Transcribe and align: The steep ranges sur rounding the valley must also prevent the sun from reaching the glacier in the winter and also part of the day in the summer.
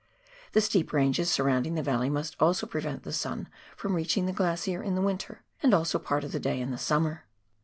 The 0.53 0.61
steep 0.61 0.93
ranges 0.93 1.29
sur 1.29 1.43
rounding 1.43 1.75
the 1.75 1.83
valley 1.83 2.09
must 2.09 2.35
also 2.39 2.65
prevent 2.65 3.03
the 3.03 3.13
sun 3.13 3.47
from 3.77 3.93
reaching 3.93 4.25
the 4.25 4.33
glacier 4.33 4.81
in 4.81 4.95
the 4.95 4.99
winter 5.01 5.43
and 5.61 5.75
also 5.75 5.99
part 5.99 6.23
of 6.23 6.31
the 6.31 6.39
day 6.39 6.59
in 6.59 6.71
the 6.71 6.77
summer. 6.79 7.27